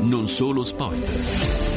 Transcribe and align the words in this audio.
Non 0.00 0.26
solo 0.26 0.64
sport. 0.64 1.10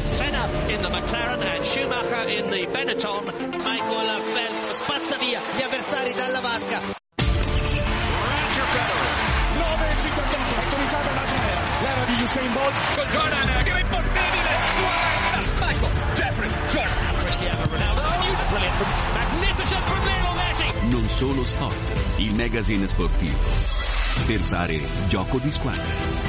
Senna 0.08 0.48
in 0.68 0.80
the 0.80 0.88
McLaren 0.88 1.42
and 1.42 1.64
Schumacher 1.64 2.28
in 2.28 2.48
the 2.50 2.66
Benetton. 2.72 3.24
Michael 3.24 4.22
Phelps 4.32 4.72
spazza 4.72 5.16
via 5.18 5.40
gli 5.54 5.62
avversari 5.62 6.14
dalla 6.14 6.40
vasca. 6.40 6.80
Roger 6.80 8.64
Federer. 8.72 9.12
9.58, 9.60 10.58
è 10.58 10.68
cominciata 10.70 11.12
l'altra 11.12 11.36
era. 11.36 11.60
L'era 11.82 12.04
di 12.04 12.22
Usain 12.22 12.52
Bolt. 12.52 12.74
Con 12.94 13.08
Jordan, 13.10 13.62
che 13.62 13.70
è 13.70 13.80
impossibile. 13.80 14.50
Michael, 15.60 15.92
Jeffrey, 16.14 16.50
Jordan. 16.70 17.16
Cristiano 17.18 17.66
Ronaldo. 17.66 18.00
Oh, 18.00 18.48
brilliant 18.48 18.76
from, 18.76 18.90
magnificent 19.12 19.82
from 19.84 20.04
Lionel 20.04 20.34
Messi. 20.34 20.88
Non 20.88 21.08
solo 21.08 21.44
sport. 21.44 21.92
Il 22.16 22.34
magazine 22.34 22.88
sportivo. 22.88 23.38
Per 24.26 24.40
fare 24.40 24.80
gioco 25.08 25.38
di 25.38 25.50
squadra. 25.50 25.82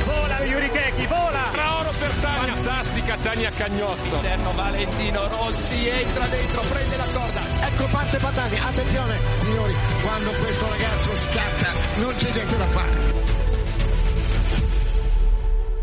Vola 0.05 0.43
Yuri 0.43 0.69
Keki, 0.69 1.05
vola! 1.05 1.34
Per 2.05 2.13
Tania. 2.21 2.53
Fantastica 2.53 3.17
Tania 3.17 3.49
Cagnotto. 3.49 4.15
Interno 4.15 4.51
Valentino 4.51 5.27
Rossi 5.27 5.87
entra 5.89 6.27
dentro, 6.27 6.61
prende 6.61 6.97
la 6.97 7.07
corda. 7.11 7.41
Ecco 7.67 7.87
parte 7.89 8.17
Patani, 8.17 8.57
attenzione 8.59 9.19
signori, 9.41 9.73
quando 10.03 10.29
questo 10.29 10.69
ragazzo 10.69 11.15
scatta 11.15 11.67
non 12.01 12.13
c'è 12.15 12.31
niente 12.31 12.57
da 12.57 12.65
fare. 12.67 13.23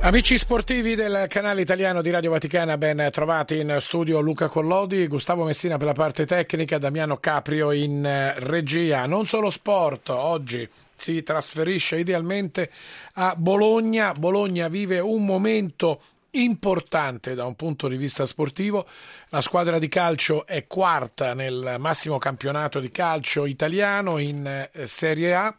Amici 0.03 0.39
sportivi 0.39 0.95
del 0.95 1.27
canale 1.29 1.61
italiano 1.61 2.03
di 2.03 2.11
Radio 2.11 2.31
Vaticana, 2.31 2.79
ben 2.79 3.09
trovati 3.11 3.59
in 3.59 3.77
studio 3.81 4.21
Luca 4.21 4.47
Collodi, 4.47 5.09
Gustavo 5.09 5.43
Messina 5.43 5.77
per 5.77 5.87
la 5.89 5.93
parte 5.93 6.25
tecnica, 6.25 6.79
Damiano 6.79 7.17
Caprio 7.17 7.73
in 7.73 8.33
regia. 8.37 9.07
Non 9.07 9.27
solo 9.27 9.51
sport, 9.51 10.11
oggi 10.11 10.69
si 11.03 11.23
trasferisce 11.25 11.99
idealmente 11.99 12.71
a 13.15 13.35
Bologna. 13.37 14.13
Bologna 14.13 14.69
vive 14.69 15.01
un 15.01 15.25
momento 15.25 16.01
importante 16.31 17.35
da 17.35 17.45
un 17.45 17.57
punto 17.57 17.89
di 17.89 17.97
vista 17.97 18.25
sportivo. 18.25 18.87
La 19.31 19.41
squadra 19.41 19.81
di 19.81 19.89
calcio 19.89 20.47
è 20.47 20.67
quarta 20.69 21.35
nel 21.35 21.77
massimo 21.79 22.19
campionato 22.19 22.79
di 22.79 22.91
calcio 22.93 23.47
italiano 23.47 24.19
in 24.19 24.69
Serie 24.85 25.35
A 25.35 25.57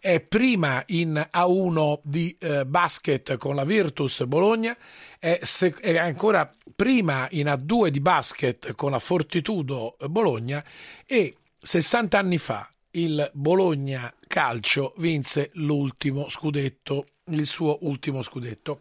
è 0.00 0.20
prima 0.20 0.80
in 0.86 1.28
A1 1.32 1.98
di 2.02 2.36
eh, 2.38 2.64
basket 2.64 3.36
con 3.36 3.56
la 3.56 3.64
Virtus 3.64 4.24
Bologna, 4.26 4.76
è, 5.18 5.40
se- 5.42 5.74
è, 5.74 5.96
ancora 5.98 6.48
prima 6.76 7.26
in 7.32 7.46
A2 7.46 7.88
di 7.88 7.98
basket 7.98 8.74
con 8.74 8.92
la 8.92 9.00
Fortitudo 9.00 9.96
Bologna 10.06 10.64
e 11.04 11.34
60 11.60 12.16
anni 12.16 12.38
fa 12.38 12.70
il 13.02 13.30
Bologna 13.32 14.12
Calcio 14.26 14.94
vinse 14.98 15.50
l'ultimo 15.54 16.28
scudetto, 16.28 17.06
il 17.30 17.46
suo 17.46 17.78
ultimo 17.82 18.22
scudetto. 18.22 18.80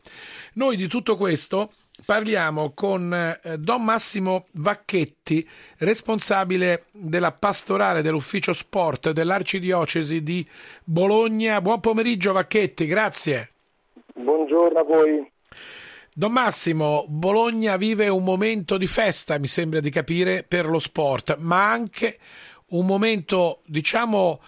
Noi 0.54 0.76
di 0.76 0.88
tutto 0.88 1.16
questo 1.16 1.72
parliamo 2.04 2.72
con 2.74 3.14
eh, 3.14 3.58
Don 3.58 3.84
Massimo 3.84 4.48
Vacchetti, 4.52 5.48
responsabile 5.78 6.86
della 6.92 7.32
pastorale 7.32 8.02
dell'ufficio 8.02 8.54
sport 8.54 9.12
dell'Arcidiocesi 9.12 10.24
di 10.24 10.48
Bologna. 10.84 11.62
Buon 11.62 11.80
pomeriggio 11.80 12.34
Vacchetti, 12.34 12.86
grazie. 12.86 13.52
Buongiorno 14.16 14.80
a 14.80 14.84
voi. 14.84 15.32
Don 16.14 16.32
Massimo, 16.32 17.06
Bologna 17.08 17.78
vive 17.78 18.08
un 18.10 18.24
momento 18.24 18.78
di 18.78 18.88
festa, 18.88 19.38
mi 19.38 19.46
sembra 19.46 19.80
di 19.80 19.92
capire, 19.92 20.44
per 20.44 20.66
lo 20.66 20.80
sport, 20.80 21.38
ma 21.38 21.70
anche 21.70 22.18
un 22.70 22.86
momento, 22.86 23.62
diciamo, 23.66 24.42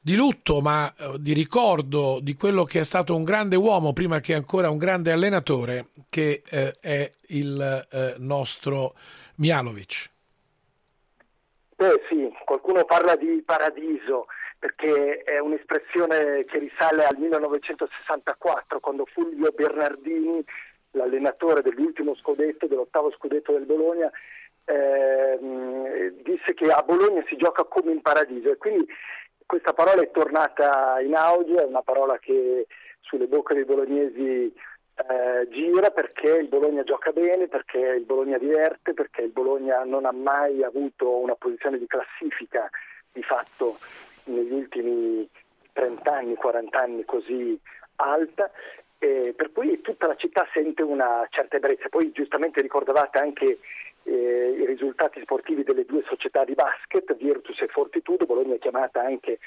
di 0.00 0.14
lutto, 0.14 0.60
ma 0.60 0.92
di 1.18 1.32
ricordo 1.32 2.20
di 2.22 2.34
quello 2.34 2.64
che 2.64 2.80
è 2.80 2.84
stato 2.84 3.16
un 3.16 3.24
grande 3.24 3.56
uomo, 3.56 3.92
prima 3.92 4.20
che 4.20 4.34
ancora 4.34 4.70
un 4.70 4.78
grande 4.78 5.10
allenatore, 5.10 5.88
che 6.08 6.42
eh, 6.48 6.74
è 6.80 7.10
il 7.28 7.88
eh, 7.90 8.14
nostro 8.18 8.94
Mialovic. 9.36 10.10
Beh 11.76 12.02
sì, 12.08 12.32
qualcuno 12.44 12.84
parla 12.84 13.16
di 13.16 13.42
paradiso 13.44 14.26
perché 14.58 15.22
è 15.22 15.38
un'espressione 15.38 16.44
che 16.44 16.58
risale 16.58 17.04
al 17.04 17.16
1964 17.18 18.80
quando 18.80 19.06
Fulvio 19.06 19.52
Bernardini, 19.52 20.42
l'allenatore 20.92 21.62
dell'ultimo 21.62 22.14
scudetto, 22.14 22.66
dell'ottavo 22.66 23.10
scudetto 23.10 23.52
del 23.52 23.66
Bologna, 23.66 24.10
eh, 24.66 26.12
disse 26.22 26.54
che 26.54 26.70
a 26.70 26.82
Bologna 26.82 27.24
si 27.28 27.36
gioca 27.36 27.64
come 27.64 27.92
in 27.92 28.02
paradiso 28.02 28.50
e 28.50 28.56
quindi 28.56 28.86
questa 29.46 29.72
parola 29.72 30.02
è 30.02 30.10
tornata 30.10 31.00
in 31.00 31.14
auge, 31.14 31.62
è 31.62 31.64
una 31.64 31.82
parola 31.82 32.18
che 32.18 32.66
sulle 33.00 33.28
bocche 33.28 33.54
dei 33.54 33.64
bolognesi 33.64 34.52
eh, 34.96 35.48
gira 35.50 35.90
perché 35.90 36.28
il 36.28 36.48
Bologna 36.48 36.82
gioca 36.82 37.12
bene, 37.12 37.46
perché 37.46 37.78
il 37.78 38.04
Bologna 38.04 38.38
diverte, 38.38 38.92
perché 38.92 39.22
il 39.22 39.30
Bologna 39.30 39.84
non 39.84 40.04
ha 40.04 40.12
mai 40.12 40.62
avuto 40.64 41.18
una 41.18 41.36
posizione 41.36 41.78
di 41.78 41.86
classifica 41.86 42.68
di 43.12 43.22
fatto 43.22 43.76
negli 44.24 44.52
ultimi 44.52 45.28
30 45.72 46.12
anni, 46.12 46.34
40 46.34 46.78
anni 46.78 47.04
così 47.04 47.58
alta. 47.96 48.50
Eh, 48.98 49.34
per 49.36 49.52
cui 49.52 49.82
tutta 49.82 50.06
la 50.06 50.16
città 50.16 50.48
sente 50.52 50.82
una 50.82 51.26
certa 51.28 51.56
ebbrezza. 51.56 51.88
Poi 51.90 52.10
giustamente 52.12 52.62
ricordavate 52.62 53.18
anche 53.18 53.58
eh, 54.06 54.56
i 54.58 54.66
risultati 54.66 55.20
sportivi 55.20 55.64
delle 55.64 55.84
due 55.84 56.02
società 56.06 56.44
di 56.44 56.54
basket, 56.54 57.16
Virtus 57.16 57.60
e 57.60 57.66
Fortitudo, 57.66 58.24
Bologna 58.24 58.54
è 58.54 58.58
chiamata 58.58 59.02
anche 59.02 59.38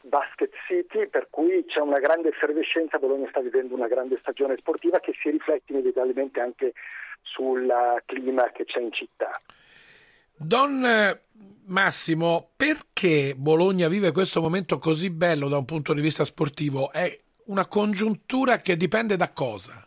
Basket 0.00 0.50
City, 0.66 1.06
per 1.08 1.28
cui 1.30 1.64
c'è 1.66 1.80
una 1.80 1.98
grande 1.98 2.28
effervescenza, 2.28 2.98
Bologna 2.98 3.28
sta 3.28 3.40
vivendo 3.40 3.74
una 3.74 3.88
grande 3.88 4.18
stagione 4.20 4.56
sportiva 4.56 5.00
che 5.00 5.14
si 5.20 5.30
riflette 5.30 5.72
inevitabilmente 5.72 6.40
anche 6.40 6.72
sul 7.22 7.72
clima 8.06 8.50
che 8.50 8.64
c'è 8.64 8.80
in 8.80 8.92
città. 8.92 9.40
Don 10.34 10.84
Massimo, 11.66 12.50
perché 12.56 13.34
Bologna 13.36 13.88
vive 13.88 14.12
questo 14.12 14.40
momento 14.40 14.78
così 14.78 15.10
bello 15.10 15.48
da 15.48 15.58
un 15.58 15.64
punto 15.64 15.92
di 15.92 16.00
vista 16.00 16.24
sportivo? 16.24 16.90
È 16.90 17.18
una 17.46 17.66
congiuntura 17.66 18.56
che 18.58 18.76
dipende 18.76 19.16
da 19.16 19.30
cosa? 19.32 19.84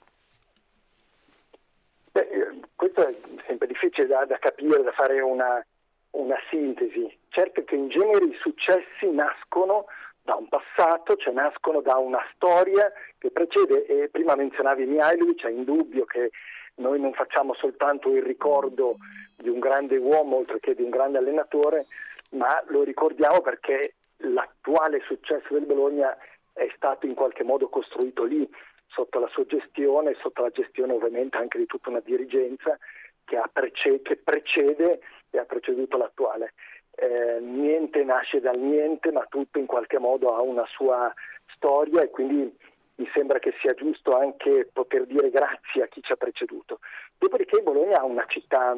Beh, 2.11 2.27
questo 2.75 3.07
è 3.07 3.15
sempre 3.47 3.67
difficile 4.01 4.07
da, 4.07 4.25
da 4.25 4.37
capire, 4.37 4.83
da 4.83 4.91
fare 4.91 5.19
una, 5.21 5.65
una, 6.11 6.37
sintesi. 6.49 7.17
Certo 7.29 7.63
che 7.63 7.75
in 7.75 7.89
genere 7.89 8.25
i 8.25 8.37
successi 8.39 9.09
nascono 9.11 9.85
da 10.23 10.35
un 10.35 10.47
passato, 10.47 11.15
cioè 11.15 11.33
nascono 11.33 11.81
da 11.81 11.97
una 11.97 12.21
storia 12.35 12.91
che 13.17 13.31
precede, 13.31 13.85
e 13.85 14.09
prima 14.09 14.35
menzionavi 14.35 14.85
Mihailovic, 14.85 15.45
è 15.45 15.49
indubbio 15.49 16.05
che 16.05 16.31
noi 16.75 16.99
non 16.99 17.13
facciamo 17.13 17.53
soltanto 17.53 18.09
il 18.15 18.23
ricordo 18.23 18.97
di 19.37 19.49
un 19.49 19.59
grande 19.59 19.97
uomo 19.97 20.37
oltre 20.37 20.59
che 20.59 20.75
di 20.75 20.83
un 20.83 20.89
grande 20.89 21.17
allenatore, 21.17 21.87
ma 22.31 22.61
lo 22.67 22.83
ricordiamo 22.83 23.41
perché 23.41 23.95
l'attuale 24.17 25.01
successo 25.05 25.53
del 25.53 25.65
Bologna 25.65 26.15
è 26.53 26.71
stato 26.75 27.05
in 27.05 27.13
qualche 27.13 27.43
modo 27.43 27.67
costruito 27.69 28.23
lì, 28.23 28.47
sotto 28.87 29.19
la 29.19 29.27
sua 29.29 29.45
gestione, 29.45 30.15
sotto 30.21 30.41
la 30.41 30.49
gestione 30.49 30.93
ovviamente 30.93 31.37
anche 31.37 31.57
di 31.57 31.65
tutta 31.65 31.89
una 31.89 32.01
dirigenza 32.01 32.77
che, 33.25 33.41
prece- 33.51 34.01
che 34.01 34.17
precede 34.17 34.99
e 35.29 35.37
ha 35.37 35.45
preceduto 35.45 35.97
l'attuale. 35.97 36.53
Eh, 36.95 37.39
niente 37.39 38.03
nasce 38.03 38.41
dal 38.41 38.59
niente, 38.59 39.11
ma 39.11 39.25
tutto 39.29 39.59
in 39.59 39.65
qualche 39.65 39.97
modo 39.97 40.35
ha 40.35 40.41
una 40.41 40.65
sua 40.67 41.11
storia 41.55 42.01
e 42.01 42.09
quindi 42.09 42.53
mi 42.95 43.09
sembra 43.13 43.39
che 43.39 43.53
sia 43.61 43.73
giusto 43.73 44.15
anche 44.15 44.69
poter 44.71 45.05
dire 45.05 45.29
grazie 45.29 45.83
a 45.83 45.87
chi 45.87 46.01
ci 46.03 46.11
ha 46.11 46.17
preceduto. 46.17 46.79
Dopodiché 47.17 47.61
Bologna 47.61 47.99
è 47.99 48.03
una 48.03 48.25
città 48.27 48.77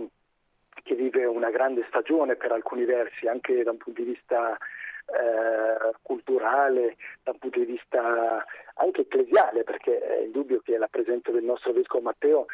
che 0.83 0.95
vive 0.95 1.25
una 1.25 1.49
grande 1.49 1.85
stagione 1.87 2.35
per 2.35 2.51
alcuni 2.51 2.85
versi, 2.85 3.27
anche 3.27 3.63
da 3.63 3.71
un 3.71 3.77
punto 3.77 4.01
di 4.01 4.11
vista 4.11 4.55
eh, 4.55 5.95
culturale, 6.01 6.95
da 7.23 7.31
un 7.31 7.39
punto 7.39 7.59
di 7.59 7.65
vista 7.65 8.45
anche 8.75 9.01
ecclesiale, 9.01 9.63
perché 9.63 9.99
è 9.99 10.21
indubbio 10.21 10.61
che 10.61 10.77
la 10.77 10.87
presenza 10.87 11.31
del 11.31 11.43
nostro 11.43 11.73
vescovo 11.73 12.03
Matteo 12.03 12.45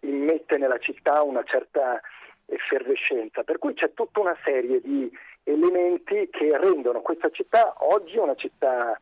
immette 0.00 0.58
nella 0.58 0.78
città 0.78 1.22
una 1.22 1.42
certa 1.44 2.00
effervescenza, 2.46 3.42
per 3.42 3.58
cui 3.58 3.74
c'è 3.74 3.92
tutta 3.94 4.20
una 4.20 4.36
serie 4.44 4.80
di 4.80 5.10
elementi 5.44 6.28
che 6.30 6.56
rendono 6.56 7.00
questa 7.00 7.30
città 7.30 7.74
oggi 7.78 8.16
una 8.18 8.34
città 8.34 8.98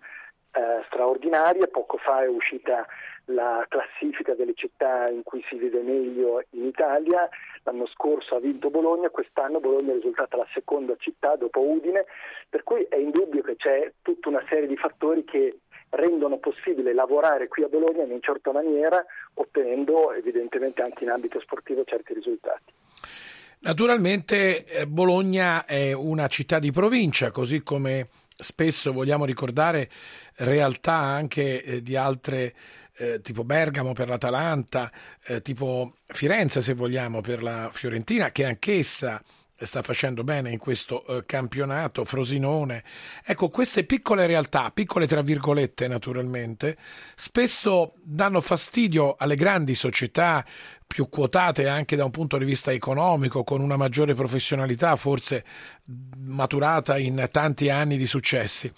eh, 0.53 0.83
straordinaria, 0.87 1.67
poco 1.67 1.97
fa 1.97 2.23
è 2.23 2.29
uscita 2.29 2.87
la 3.27 3.65
classifica 3.69 4.35
delle 4.35 4.55
città 4.55 5.09
in 5.09 5.23
cui 5.23 5.45
si 5.49 5.57
vive 5.57 5.81
meglio 5.81 6.43
in 6.51 6.67
Italia, 6.67 7.29
l'anno 7.63 7.87
scorso 7.87 8.35
ha 8.35 8.41
vinto 8.41 8.71
Bologna, 8.71 9.11
quest'anno 9.11 9.61
Bologna 9.61 9.93
è 9.93 9.95
risultata 9.95 10.37
la 10.37 10.47
seconda 10.53 10.95
città 10.99 11.37
dopo 11.37 11.61
Udine, 11.61 12.05
per 12.49 12.65
cui 12.65 12.85
è 12.89 12.97
indubbio 12.97 13.43
che 13.43 13.57
c'è 13.57 13.93
tutta 14.03 14.29
una 14.29 14.45
serie 14.49 14.67
di 14.67 14.77
fattori 14.77 15.25
che 15.25 15.59
rendono 15.93 16.39
possibile 16.39 16.95
lavorare 16.95 17.49
qui 17.49 17.65
a 17.65 17.69
Bologna 17.69 18.03
in 18.03 18.11
una 18.11 18.21
certa 18.21 18.53
maniera, 18.53 19.05
ottenendo 19.35 20.13
evidentemente 20.13 20.83
anche 20.83 21.05
in 21.05 21.11
ambito 21.11 21.41
sportivo 21.41 21.85
certi 21.85 22.15
risultati. 22.15 22.73
Naturalmente 23.61 24.65
Bologna 24.89 25.65
è 25.65 25.93
una 25.93 26.27
città 26.27 26.59
di 26.59 26.73
provincia, 26.73 27.31
così 27.31 27.63
come 27.63 28.09
spesso 28.37 28.93
vogliamo 28.93 29.25
ricordare 29.25 29.89
realtà 30.37 30.95
anche 30.95 31.63
eh, 31.63 31.83
di 31.83 31.95
altre 31.95 32.55
eh, 32.97 33.21
tipo 33.21 33.45
Bergamo 33.45 33.93
per 33.93 34.09
l'Atalanta, 34.09 34.91
eh, 35.27 35.43
tipo 35.43 35.95
Firenze 36.07 36.61
se 36.61 36.75
vogliamo 36.75 37.21
per 37.21 37.43
la 37.43 37.71
Fiorentina, 37.73 38.31
che 38.31 38.45
anch'essa 38.45 39.23
sta 39.65 39.83
facendo 39.83 40.25
bene 40.25 40.51
in 40.51 40.59
questo 40.59 41.05
eh, 41.07 41.25
campionato, 41.27 42.05
Frosinone. 42.05 42.85
Ecco, 43.25 43.49
queste 43.49 43.85
piccole 43.85 44.27
realtà, 44.27 44.71
piccole 44.71 45.07
tra 45.07 45.23
virgolette 45.23 45.89
naturalmente, 45.89 46.77
spesso 47.15 47.95
danno 48.03 48.41
fastidio 48.41 49.15
alle 49.19 49.37
grandi 49.37 49.75
società 49.75 50.45
più 50.87 51.09
quotate 51.09 51.69
anche 51.69 51.97
da 51.97 52.05
un 52.05 52.11
punto 52.11 52.37
di 52.37 52.45
vista 52.45 52.71
economico, 52.71 53.45
con 53.45 53.63
una 53.63 53.77
maggiore 53.77 54.15
professionalità, 54.15 54.95
forse 54.97 55.45
maturata 56.19 56.99
in 56.99 57.29
tanti 57.31 57.71
anni 57.71 57.97
di 57.97 58.07
successi. 58.07 58.71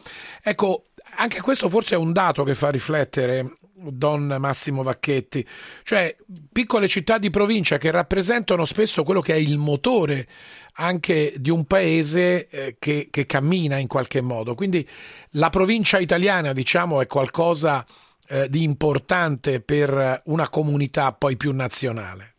Ecco, 0.42 0.84
anche 1.16 1.40
questo 1.40 1.68
forse 1.68 1.96
è 1.96 1.98
un 1.98 2.12
dato 2.12 2.44
che 2.44 2.54
fa 2.54 2.70
riflettere 2.70 3.56
Don 3.74 4.36
Massimo 4.38 4.82
Vacchetti, 4.82 5.46
cioè 5.82 6.14
piccole 6.52 6.88
città 6.88 7.18
di 7.18 7.30
provincia 7.30 7.78
che 7.78 7.90
rappresentano 7.90 8.64
spesso 8.64 9.02
quello 9.02 9.20
che 9.20 9.34
è 9.34 9.38
il 9.38 9.58
motore 9.58 10.26
anche 10.74 11.34
di 11.36 11.50
un 11.50 11.66
paese 11.66 12.48
eh, 12.48 12.76
che, 12.78 13.08
che, 13.10 13.26
cammina 13.26 13.76
in 13.76 13.86
qualche 13.86 14.20
modo. 14.20 14.54
Quindi 14.54 14.86
la 15.32 15.50
provincia 15.50 15.98
italiana, 15.98 16.52
diciamo, 16.52 17.00
è 17.00 17.06
qualcosa 17.06 17.84
eh, 18.28 18.48
di 18.48 18.62
importante 18.62 19.60
per 19.60 20.22
una 20.24 20.48
comunità 20.48 21.12
poi 21.12 21.36
più 21.36 21.52
nazionale. 21.52 22.32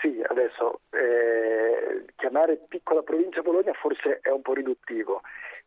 Sì, 0.00 0.22
adesso 0.26 0.80
eh, 0.90 2.04
chiamare 2.16 2.58
piccola 2.68 3.02
provincia 3.02 3.42
Bologna 3.42 3.72
forse 3.72 4.20
è 4.20 4.30
un 4.30 4.42
po' 4.42 4.54
riduttivo. 4.54 5.20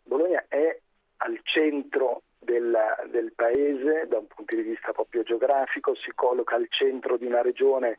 Bologna 0.04 0.44
è 0.48 0.78
al 1.18 1.40
centro 1.44 2.24
del, 2.40 2.78
del, 3.12 3.34
paese 3.36 4.08
da 4.08 4.18
un 4.18 4.28
punto 4.28 4.56
di 4.56 4.62
vista 4.62 4.92
proprio 4.92 5.24
geografico, 5.24 5.96
si 5.96 6.12
colloca 6.16 6.56
al 6.56 6.68
centro 6.70 7.18
di 7.18 7.26
una 7.26 7.42
regione 7.42 7.98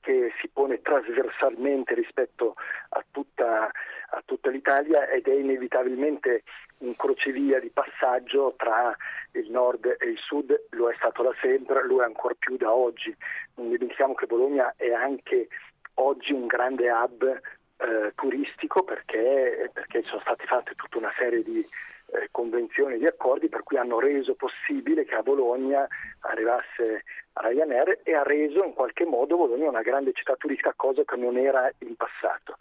che 0.00 0.32
si 0.40 0.48
pone 0.48 0.82
trasversalmente 0.82 1.94
rispetto 1.94 2.56
a 2.90 3.04
tutta, 3.10 3.70
a 4.10 4.22
tutta 4.24 4.50
l'Italia 4.50 5.08
ed 5.08 5.28
è 5.28 5.32
inevitabilmente 5.32 6.42
un 6.78 6.96
crocevia 6.96 7.60
di 7.60 7.70
passaggio 7.70 8.54
tra 8.56 8.94
il 9.32 9.48
nord 9.50 9.96
e 10.00 10.08
il 10.08 10.18
sud, 10.18 10.66
lo 10.70 10.90
è 10.90 10.94
stato 10.96 11.22
da 11.22 11.32
sempre, 11.40 11.84
lo 11.86 12.02
è 12.02 12.04
ancora 12.04 12.34
più 12.36 12.56
da 12.56 12.72
oggi. 12.72 13.14
Non 13.54 13.70
dimentichiamo 13.70 14.14
che 14.14 14.26
Bologna 14.26 14.74
è 14.76 14.90
anche 14.92 15.46
oggi 15.94 16.32
un 16.32 16.46
grande 16.46 16.90
hub 16.90 17.40
eh, 17.76 18.12
turistico 18.16 18.82
perché, 18.82 19.70
perché 19.72 20.02
sono 20.02 20.20
state 20.20 20.46
fatte 20.46 20.74
tutta 20.74 20.98
una 20.98 21.12
serie 21.16 21.44
di 21.44 21.64
eh, 22.12 22.28
convenzioni 22.30 22.98
di 22.98 23.06
accordi 23.06 23.48
per 23.48 23.62
cui 23.62 23.78
hanno 23.78 23.98
reso 23.98 24.34
possibile 24.34 25.04
che 25.04 25.14
a 25.14 25.22
Bologna 25.22 25.86
arrivasse 26.20 27.04
Ryanair 27.32 28.00
e 28.02 28.14
ha 28.14 28.22
reso 28.22 28.62
in 28.64 28.74
qualche 28.74 29.04
modo 29.04 29.36
Bologna 29.36 29.68
una 29.68 29.82
grande 29.82 30.12
città 30.12 30.36
turistica, 30.36 30.74
cosa 30.76 31.04
che 31.04 31.16
non 31.16 31.36
era 31.36 31.70
in 31.78 31.96
passato. 31.96 32.56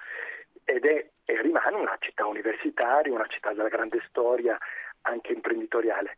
Ed 0.63 0.85
è 0.85 1.05
e 1.25 1.41
rimane 1.41 1.75
una 1.77 1.97
città 1.99 2.25
universitaria, 2.25 3.13
una 3.13 3.27
città 3.27 3.53
della 3.53 3.69
grande 3.69 4.03
storia 4.07 4.57
anche 5.01 5.33
imprenditoriale. 5.33 6.17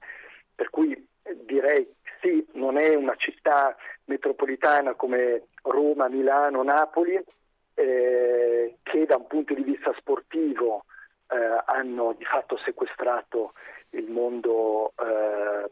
Per 0.55 0.69
cui 0.69 0.91
eh, 0.93 1.37
direi 1.45 1.87
sì, 2.21 2.45
non 2.53 2.77
è 2.77 2.95
una 2.95 3.15
città 3.15 3.75
metropolitana 4.05 4.93
come 4.93 5.47
Roma, 5.63 6.07
Milano, 6.07 6.63
Napoli, 6.63 7.19
eh, 7.75 8.75
che 8.81 9.05
da 9.05 9.17
un 9.17 9.27
punto 9.27 9.53
di 9.53 9.63
vista 9.63 9.93
sportivo 9.97 10.85
di 12.17 12.25
fatto 12.25 12.57
sequestrato 12.57 13.53
il 13.91 14.09
mondo 14.09 14.93
eh, 14.99 15.67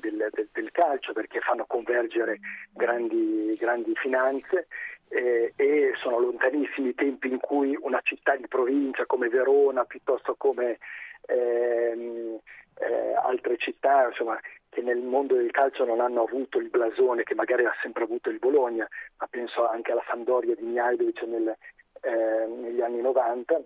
del, 0.00 0.28
del, 0.32 0.48
del, 0.52 0.70
calcio 0.72 1.12
perché 1.12 1.40
fanno 1.40 1.64
convergere 1.66 2.40
grandi, 2.72 3.56
grandi 3.58 3.94
finanze 3.94 4.66
eh, 5.08 5.52
e 5.56 5.92
sono 6.00 6.18
lontanissimi 6.18 6.88
i 6.88 6.94
tempi 6.94 7.28
in 7.30 7.38
cui 7.38 7.76
una 7.80 8.00
città 8.02 8.36
di 8.36 8.48
provincia 8.48 9.06
come 9.06 9.28
Verona 9.28 9.84
piuttosto 9.84 10.34
come 10.36 10.78
ehm, 11.26 12.38
eh, 12.78 13.14
altre 13.14 13.56
città 13.58 14.06
insomma, 14.08 14.38
che 14.68 14.80
nel 14.82 14.98
mondo 14.98 15.34
del 15.34 15.50
calcio 15.50 15.84
non 15.84 16.00
hanno 16.00 16.22
avuto 16.22 16.58
il 16.58 16.70
blasone 16.70 17.24
che 17.24 17.34
magari 17.34 17.64
ha 17.64 17.74
sempre 17.82 18.04
avuto 18.04 18.30
il 18.30 18.38
Bologna, 18.38 18.88
ma 19.18 19.26
penso 19.28 19.68
anche 19.68 19.92
alla 19.92 20.04
Sandoria 20.08 20.54
di 20.54 20.62
Mihailovic 20.62 21.22
nel, 21.22 21.56
eh, 22.00 22.46
negli 22.46 22.80
anni 22.80 23.00
90 23.00 23.60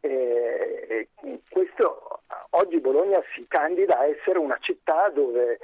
e 0.00 1.08
questo, 1.48 2.22
oggi 2.50 2.80
Bologna 2.80 3.22
si 3.34 3.44
candida 3.48 3.98
a 3.98 4.06
essere 4.06 4.38
una 4.38 4.58
città 4.60 5.08
dove 5.10 5.58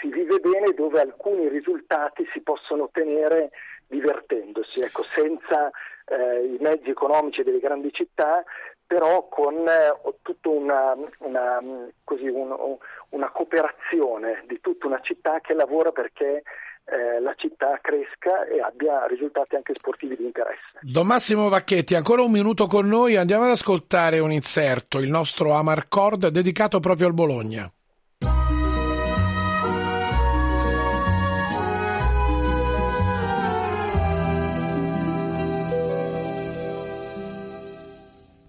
si 0.00 0.08
vive 0.08 0.38
bene, 0.40 0.72
dove 0.74 1.00
alcuni 1.00 1.48
risultati 1.48 2.26
si 2.32 2.40
possono 2.40 2.84
ottenere 2.84 3.50
divertendosi, 3.86 4.80
ecco, 4.80 5.02
senza 5.14 5.70
eh, 6.06 6.44
i 6.44 6.56
mezzi 6.60 6.90
economici 6.90 7.42
delle 7.42 7.60
grandi 7.60 7.92
città, 7.92 8.44
però 8.86 9.28
con 9.28 9.66
eh, 9.68 9.94
tutta 10.22 10.48
una, 10.48 10.96
una, 11.18 11.58
un, 11.60 12.78
una 13.10 13.30
cooperazione 13.30 14.44
di 14.46 14.60
tutta 14.60 14.86
una 14.86 15.00
città 15.00 15.40
che 15.40 15.54
lavora 15.54 15.92
perché 15.92 16.42
eh, 16.84 17.20
la 17.20 17.34
città 17.36 17.78
cresca 17.80 18.46
e 18.46 18.60
abbia 18.60 19.06
risultati 19.06 19.56
anche 19.56 19.74
sportivi 19.74 20.16
di 20.16 20.24
interesse. 20.24 20.78
Don 20.82 21.06
Massimo 21.06 21.48
Vacchetti, 21.48 21.94
ancora 21.94 22.22
un 22.22 22.30
minuto 22.30 22.66
con 22.66 22.86
noi, 22.86 23.16
andiamo 23.16 23.44
ad 23.44 23.50
ascoltare 23.50 24.18
un 24.18 24.32
inserto, 24.32 24.98
il 24.98 25.08
nostro 25.08 25.52
Amarcord 25.52 26.28
dedicato 26.28 26.80
proprio 26.80 27.06
al 27.06 27.14
Bologna. 27.14 27.70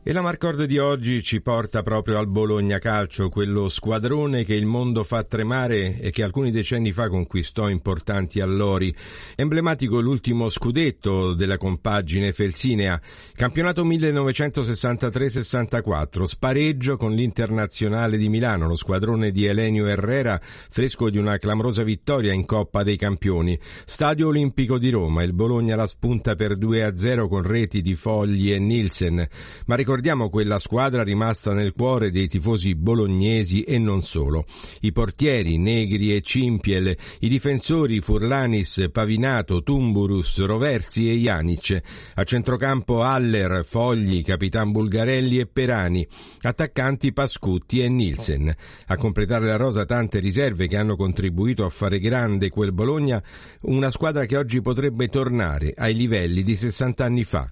E 0.07 0.13
la 0.13 0.21
Marcord 0.21 0.65
di 0.65 0.77
oggi 0.77 1.23
ci 1.23 1.41
porta 1.41 1.81
proprio 1.81 2.19
al 2.19 2.27
Bologna 2.27 2.77
Calcio, 2.77 3.29
quello 3.29 3.69
squadrone 3.69 4.43
che 4.43 4.53
il 4.53 4.67
mondo 4.67 5.03
fa 5.03 5.23
tremare 5.23 5.99
e 5.99 6.11
che 6.11 6.21
alcuni 6.21 6.51
decenni 6.51 6.91
fa 6.91 7.09
conquistò 7.09 7.69
importanti 7.69 8.39
allori. 8.39 8.95
Emblematico 9.35 9.99
l'ultimo 9.99 10.47
scudetto 10.47 11.33
della 11.33 11.57
compagine 11.57 12.33
felsinea, 12.33 13.01
campionato 13.33 13.83
1963-64, 13.83 16.25
spareggio 16.25 16.97
con 16.97 17.11
l'Internazionale 17.11 18.17
di 18.17 18.29
Milano, 18.29 18.67
lo 18.67 18.75
squadrone 18.75 19.31
di 19.31 19.47
Elenio 19.47 19.87
Herrera, 19.87 20.39
fresco 20.39 21.09
di 21.09 21.17
una 21.17 21.39
clamorosa 21.39 21.81
vittoria 21.81 22.31
in 22.31 22.45
Coppa 22.45 22.83
dei 22.83 22.95
Campioni. 22.95 23.59
Stadio 23.85 24.27
Olimpico 24.27 24.77
di 24.77 24.91
Roma, 24.91 25.23
il 25.23 25.33
Bologna 25.33 25.75
la 25.75 25.87
spunta 25.87 26.35
per 26.35 26.59
2-0 26.59 27.27
con 27.27 27.41
reti 27.41 27.81
di 27.81 27.95
Fogli 27.95 28.53
e 28.53 28.59
Nielsen. 28.59 29.27
Ma 29.65 29.73
ricordiamo 29.73 29.93
quella 30.29 30.59
squadra 30.59 31.03
rimasta 31.03 31.53
nel 31.53 31.73
cuore 31.73 32.11
dei 32.11 32.27
tifosi 32.27 32.75
bolognesi 32.75 33.63
e 33.63 33.77
non 33.77 34.01
solo. 34.01 34.45
I 34.81 34.91
portieri 34.91 35.57
Negri 35.57 36.15
e 36.15 36.21
Cimpiel, 36.21 36.95
i 37.19 37.27
difensori 37.27 38.01
Furlanis, 38.01 38.89
Pavinato, 38.91 39.63
Tumburus, 39.63 40.43
Roversi 40.45 41.09
e 41.09 41.15
Janic, 41.15 41.81
a 42.15 42.23
centrocampo 42.23 43.01
Haller, 43.01 43.65
Fogli, 43.67 44.23
Capitan 44.23 44.71
Bulgarelli 44.71 45.39
e 45.39 45.45
Perani, 45.45 46.05
attaccanti 46.41 47.13
Pascutti 47.13 47.81
e 47.81 47.89
Nielsen. 47.89 48.53
A 48.87 48.97
completare 48.97 49.45
la 49.45 49.55
rosa 49.55 49.85
tante 49.85 50.19
riserve 50.19 50.67
che 50.67 50.77
hanno 50.77 50.95
contribuito 50.95 51.63
a 51.63 51.69
fare 51.69 51.99
grande 51.99 52.49
quel 52.49 52.73
Bologna, 52.73 53.21
una 53.61 53.91
squadra 53.91 54.25
che 54.25 54.37
oggi 54.37 54.61
potrebbe 54.61 55.07
tornare 55.07 55.73
ai 55.75 55.95
livelli 55.95 56.43
di 56.43 56.55
60 56.55 57.03
anni 57.05 57.23
fa. 57.23 57.49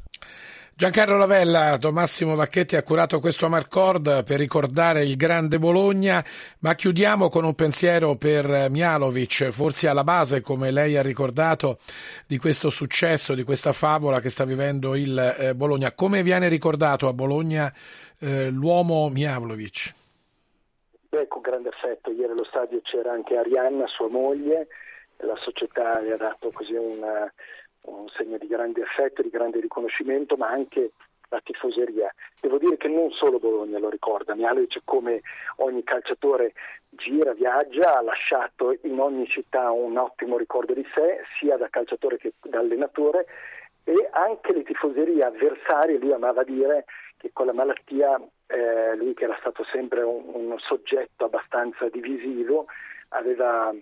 Giancarlo 0.76 1.18
Lavella, 1.18 1.78
Massimo 1.92 2.34
Vacchetti 2.34 2.76
ha 2.76 2.82
curato 2.82 3.20
questo 3.20 3.48
Marcord 3.48 4.24
per 4.24 4.40
ricordare 4.40 5.04
il 5.04 5.16
grande 5.16 5.60
Bologna, 5.60 6.26
ma 6.62 6.74
chiudiamo 6.74 7.30
con 7.30 7.44
un 7.44 7.54
pensiero 7.54 8.16
per 8.16 8.72
Mialovic, 8.72 9.50
forse 9.50 9.88
alla 9.88 10.04
base, 10.04 10.42
come 10.42 10.72
lei 10.72 10.98
ha 10.98 11.04
ricordato, 11.04 11.78
di 12.26 12.40
questo 12.40 12.72
successo, 12.72 13.36
di 13.36 13.44
questa 13.44 13.72
favola 13.72 14.20
che 14.20 14.32
sta 14.32 14.46
vivendo 14.46 14.96
il 14.96 15.36
eh, 15.38 15.54
Bologna. 15.54 15.92
Come 15.92 16.24
viene 16.24 16.48
ricordato 16.48 17.08
a 17.08 17.14
Bologna 17.14 17.72
eh, 18.20 18.50
l'uomo 18.50 19.10
Mialovic? 19.10 19.94
Beh, 21.10 21.28
con 21.28 21.42
grande 21.42 21.70
affetto. 21.70 22.10
Ieri 22.10 22.32
allo 22.32 22.46
stadio 22.46 22.82
c'era 22.82 23.12
anche 23.12 23.38
Arianna, 23.38 23.86
sua 23.86 24.10
moglie, 24.10 24.68
la 25.18 25.38
società 25.38 26.02
gli 26.02 26.10
ha 26.10 26.18
dato 26.18 26.50
così 26.52 26.74
una 26.74 27.32
un 27.84 28.08
segno 28.10 28.38
di 28.38 28.48
grande 28.48 28.82
affetto, 28.84 29.22
di 29.22 29.30
grande 29.30 29.60
riconoscimento, 29.60 30.36
ma 30.36 30.50
anche 30.50 30.92
la 31.30 31.42
tifoseria. 31.44 32.14
Devo 32.40 32.58
dire 32.58 32.78
che 32.78 32.88
non 32.88 33.12
solo 33.12 33.40
Bologna 33.40 33.80
lo 33.80 33.90
ricorda, 33.90 34.36
Mialovic 34.36 34.82
come 34.86 35.22
ogni 35.58 35.84
calciatore 35.84 36.54
gira, 36.90 37.34
viaggia, 37.34 37.98
ha 37.98 38.02
lasciato 38.02 38.78
in 38.84 39.00
ogni 39.00 39.28
città 39.28 39.72
un 39.72 39.98
ottimo 39.98 40.38
ricordo 40.38 40.74
di 40.74 40.86
sé, 40.94 41.22
sia 41.40 41.58
da 41.58 41.70
calciatore 41.70 42.18
che 42.18 42.34
da 42.42 42.60
allenatore 42.60 43.26
e 43.84 44.08
anche 44.12 44.54
le 44.54 44.64
tifoserie 44.64 45.24
avversarie, 45.24 45.98
lui 45.98 46.14
amava 46.14 46.44
dire 46.44 46.86
che 47.18 47.32
con 47.34 47.48
la 47.48 47.54
malattia, 47.54 48.22
eh, 48.48 48.96
lui 48.96 49.14
che 49.14 49.26
era 49.26 49.36
stato 49.40 49.64
sempre 49.66 50.02
un, 50.04 50.24
un 50.34 50.56
soggetto 50.60 51.26
abbastanza 51.26 51.90
divisivo, 51.90 52.68
aveva 53.10 53.74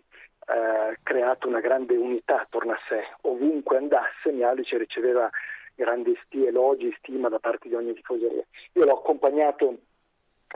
eh, 0.51 0.97
creato 1.03 1.47
una 1.47 1.59
grande 1.59 1.95
unità 1.95 2.41
attorno 2.41 2.73
a 2.73 2.79
sé. 2.89 3.03
Ovunque 3.21 3.77
andasse 3.77 4.31
Mialice 4.31 4.77
riceveva 4.77 5.29
grandi 5.75 6.17
sti, 6.25 6.45
elogi, 6.45 6.93
stima 6.99 7.29
da 7.29 7.39
parte 7.39 7.69
di 7.69 7.75
ogni 7.75 7.93
tifoseria. 7.93 8.43
Io 8.73 8.85
l'ho 8.85 8.99
accompagnato 8.99 9.77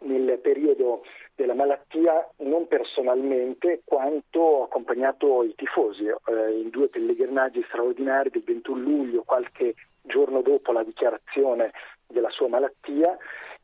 nel 0.02 0.40
periodo 0.40 1.04
della 1.36 1.54
malattia 1.54 2.28
non 2.38 2.68
personalmente 2.68 3.82
quanto 3.86 4.40
ho 4.40 4.64
accompagnato 4.64 5.44
i 5.44 5.56
tifosi 5.56 6.06
eh, 6.06 6.60
in 6.60 6.70
due 6.70 6.90
pellegrinaggi 6.90 7.64
straordinari 7.68 8.30
del 8.30 8.44
21 8.44 8.80
luglio, 8.80 9.24
qualche 9.24 9.75
giorno 10.02 10.42
dopo 10.42 10.72
la 10.72 10.84
dichiarazione 10.84 11.72
della 12.08 12.30
sua 12.30 12.48
malattia 12.48 13.18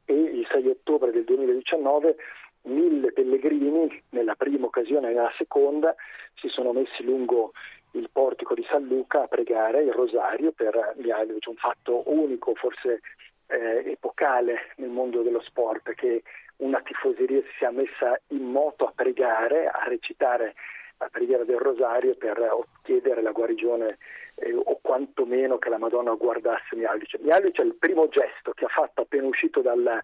e 0.05 0.13
il 0.13 0.47
6 0.49 0.67
ottobre 0.67 1.11
del 1.11 1.25
2019 1.25 2.15
mille 2.63 3.11
pellegrini 3.11 4.03
nella 4.09 4.35
prima 4.35 4.67
occasione 4.67 5.09
e 5.09 5.13
nella 5.13 5.33
seconda 5.37 5.95
si 6.35 6.47
sono 6.47 6.73
messi 6.73 7.03
lungo 7.03 7.53
il 7.91 8.09
portico 8.11 8.53
di 8.53 8.65
San 8.69 8.87
Luca 8.87 9.23
a 9.23 9.27
pregare 9.27 9.83
il 9.83 9.91
rosario 9.91 10.51
per 10.51 10.93
Mihailovic, 10.97 11.47
un 11.47 11.55
fatto 11.55 12.03
unico, 12.05 12.53
forse 12.55 13.01
eh, 13.47 13.91
epocale 13.91 14.71
nel 14.77 14.89
mondo 14.89 15.21
dello 15.21 15.41
sport, 15.41 15.93
che 15.93 16.23
una 16.57 16.81
tifoseria 16.81 17.41
si 17.41 17.57
sia 17.57 17.71
messa 17.71 18.17
in 18.27 18.43
moto 18.43 18.85
a 18.85 18.93
pregare, 18.95 19.67
a 19.67 19.83
recitare 19.85 20.53
la 20.99 21.09
preghiera 21.09 21.43
del 21.43 21.57
rosario 21.57 22.15
per 22.15 22.39
chiedere 22.83 23.21
la 23.21 23.31
guarigione 23.31 23.97
eh, 24.35 24.53
o 24.53 24.79
quantomeno 24.81 25.57
che 25.57 25.69
la 25.69 25.79
Madonna 25.79 26.13
guardasse 26.13 26.75
Mihailovic. 26.75 27.19
Mihailovic 27.19 27.59
è 27.59 27.63
il 27.63 27.75
primo 27.75 28.07
gesto 28.07 28.51
che 28.53 28.65
ha 28.65 28.69
fatto 28.69 29.01
appena 29.01 29.27
uscito 29.27 29.61
dal, 29.61 30.01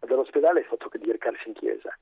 dall'ospedale 0.00 0.60
è 0.60 0.64
stato 0.66 0.90
di 0.92 1.10
recarsi 1.10 1.48
in 1.48 1.54
chiesa. 1.54 1.96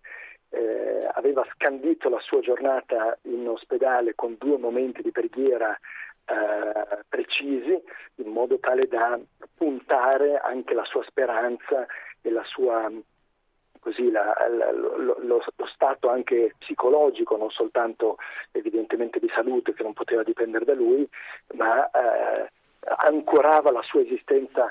Eh, 0.50 1.08
aveva 1.12 1.46
scandito 1.52 2.08
la 2.08 2.20
sua 2.20 2.40
giornata 2.40 3.18
in 3.22 3.46
ospedale 3.48 4.14
con 4.14 4.36
due 4.38 4.56
momenti 4.56 5.02
di 5.02 5.10
preghiera 5.10 5.78
eh, 6.24 7.04
precisi 7.08 7.78
in 8.16 8.32
modo 8.32 8.58
tale 8.58 8.86
da 8.86 9.18
puntare 9.54 10.38
anche 10.38 10.74
la 10.74 10.84
sua 10.84 11.02
speranza 11.04 11.86
e 12.22 12.30
la 12.30 12.44
sua 12.44 12.90
così 13.80 14.10
la, 14.10 14.34
la, 14.50 14.72
lo, 14.72 14.96
lo, 14.96 15.16
lo, 15.20 15.42
stato 15.72 16.10
anche 16.10 16.54
psicologico, 16.58 17.36
non 17.36 17.50
soltanto 17.50 18.16
evidentemente 18.50 19.18
di 19.20 19.30
salute 19.32 19.72
che 19.72 19.82
non 19.82 19.92
poteva 19.92 20.22
dipendere 20.22 20.64
da 20.64 20.74
lui, 20.74 21.08
ma 21.54 21.88
eh, 21.90 22.50
ancorava 22.96 23.70
la 23.70 23.82
sua 23.82 24.00
esistenza 24.00 24.66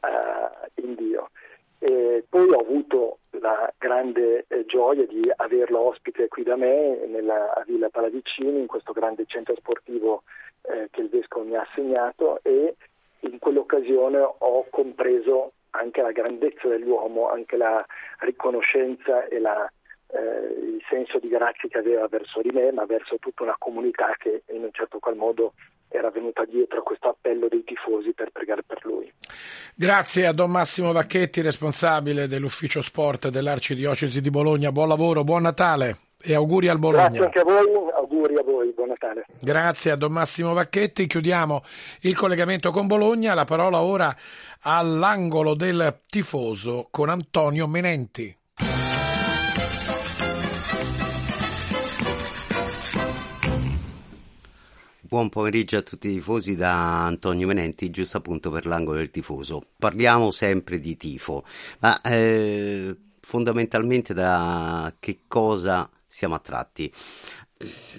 eh, 0.00 0.82
in 0.82 0.94
Dio. 0.94 1.30
E 1.78 2.24
poi 2.28 2.48
ho 2.50 2.60
avuto 2.60 3.18
la 3.40 3.72
grande 3.78 4.46
eh, 4.48 4.64
gioia 4.66 5.06
di 5.06 5.30
averlo 5.36 5.80
ospite 5.80 6.28
qui 6.28 6.42
da 6.42 6.56
me 6.56 7.06
nella 7.06 7.52
a 7.52 7.62
Villa 7.66 7.90
Paladicini, 7.90 8.60
in 8.60 8.66
questo 8.66 8.92
grande 8.92 9.24
centro 9.26 9.54
sportivo 9.56 10.22
eh, 10.62 10.88
che 10.90 11.02
il 11.02 11.08
Vescovo 11.08 11.44
mi 11.44 11.56
ha 11.56 11.62
assegnato 11.62 12.40
e 12.42 12.74
in 13.20 13.38
quell'occasione 13.38 14.18
ho 14.18 14.66
compreso 14.70 15.52
anche 15.70 16.00
la 16.00 16.12
grandezza 16.12 16.68
dell'uomo, 16.68 17.28
anche 17.28 17.56
la 17.56 17.84
riconoscenza 18.20 19.24
e 19.26 19.38
la, 19.38 19.70
eh, 20.08 20.76
il 20.76 20.82
senso 20.88 21.18
di 21.18 21.28
grazia 21.28 21.68
che 21.68 21.78
aveva 21.78 22.06
verso 22.08 22.40
di 22.40 22.50
me, 22.50 22.70
ma 22.72 22.84
verso 22.84 23.16
tutta 23.18 23.42
una 23.42 23.56
comunità 23.58 24.14
che 24.18 24.42
in 24.52 24.62
un 24.62 24.70
certo 24.72 24.98
qual 24.98 25.16
modo 25.16 25.54
era 25.88 26.10
venuta 26.10 26.44
dietro 26.44 26.80
a 26.80 26.82
questo 26.82 27.08
appello 27.08 27.48
dei 27.48 27.64
tifosi 27.64 28.12
per 28.12 28.30
pregare 28.30 28.62
per 28.62 28.84
lui. 28.84 29.12
Grazie 29.74 30.26
a 30.26 30.32
Don 30.32 30.50
Massimo 30.50 30.92
Vacchetti, 30.92 31.40
responsabile 31.42 32.26
dell'ufficio 32.26 32.80
sport 32.80 33.28
dell'Arcidiocesi 33.28 34.20
di 34.20 34.30
Bologna. 34.30 34.72
Buon 34.72 34.88
lavoro, 34.88 35.24
buon 35.24 35.42
Natale 35.42 35.98
e 36.22 36.34
auguri 36.34 36.68
al 36.68 36.78
Bologna. 36.78 37.08
Grazie 37.08 37.24
anche 37.24 37.38
a 37.40 37.44
voi, 37.44 37.90
auguri 37.94 38.36
a 38.36 38.42
voi, 38.42 38.72
buon 38.72 38.88
Natale. 38.88 39.26
Grazie 39.40 39.90
a 39.92 39.96
Don 39.96 40.12
Massimo 40.12 40.54
Vacchetti. 40.54 41.06
Chiudiamo 41.06 41.62
il 42.02 42.16
collegamento 42.16 42.70
con 42.70 42.86
Bologna. 42.86 43.34
La 43.34 43.44
parola 43.44 43.82
ora 43.82 44.14
all'angolo 44.60 45.54
del 45.54 46.00
tifoso 46.06 46.88
con 46.90 47.08
Antonio 47.08 47.66
Menenti. 47.68 48.35
Buon 55.06 55.28
pomeriggio 55.28 55.76
a 55.76 55.82
tutti 55.82 56.08
i 56.08 56.14
tifosi 56.14 56.56
da 56.56 57.04
Antonio 57.04 57.46
Menenti, 57.46 57.90
giusto 57.90 58.16
appunto 58.16 58.50
per 58.50 58.66
l'angolo 58.66 58.98
del 58.98 59.12
tifoso. 59.12 59.68
Parliamo 59.78 60.32
sempre 60.32 60.80
di 60.80 60.96
tifo, 60.96 61.44
ma 61.78 62.00
eh, 62.00 62.96
fondamentalmente 63.20 64.12
da 64.12 64.92
che 64.98 65.20
cosa 65.28 65.88
siamo 66.08 66.34
attratti? 66.34 66.92